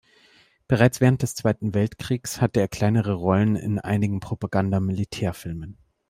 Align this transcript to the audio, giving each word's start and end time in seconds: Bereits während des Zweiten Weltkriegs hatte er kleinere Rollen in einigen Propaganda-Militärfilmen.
Bereits 0.67 0.99
während 0.99 1.21
des 1.21 1.35
Zweiten 1.35 1.75
Weltkriegs 1.75 2.41
hatte 2.41 2.59
er 2.59 2.67
kleinere 2.67 3.13
Rollen 3.13 3.55
in 3.55 3.77
einigen 3.77 4.19
Propaganda-Militärfilmen. 4.19 5.77